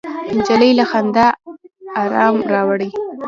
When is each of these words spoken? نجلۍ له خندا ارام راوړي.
نجلۍ 0.37 0.71
له 0.79 0.85
خندا 0.91 1.27
ارام 2.01 2.35
راوړي. 2.53 2.89